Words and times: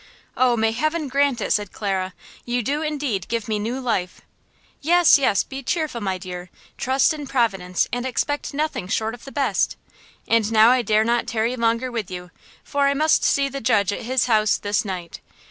"Oh, 0.35 0.57
may 0.57 0.71
heaven 0.71 1.07
grant 1.09 1.41
it!" 1.41 1.53
said 1.53 1.71
Clara. 1.71 2.15
"You 2.43 2.63
do, 2.63 2.81
indeed, 2.81 3.27
give 3.27 3.47
me 3.47 3.59
new 3.59 3.79
life." 3.79 4.21
"Yes, 4.81 5.19
yes, 5.19 5.43
be 5.43 5.61
cheerful, 5.61 6.01
my 6.01 6.17
dear; 6.17 6.49
trust 6.75 7.13
in 7.13 7.27
Providence 7.27 7.87
and 7.93 8.03
expect 8.03 8.51
nothing 8.51 8.87
short 8.87 9.13
of 9.13 9.25
the 9.25 9.31
best! 9.31 9.77
And 10.27 10.51
now 10.51 10.71
I 10.71 10.81
dare 10.81 11.03
not 11.03 11.27
tarry 11.27 11.55
longer 11.55 11.91
with 11.91 12.09
you, 12.09 12.31
for 12.63 12.87
I 12.87 12.95
must 12.95 13.23
see 13.23 13.47
the 13.47 13.61
Judge 13.61 13.93
at 13.93 14.01
his 14.01 14.25
house 14.25 14.57
this 14.57 14.83
night. 14.83 15.19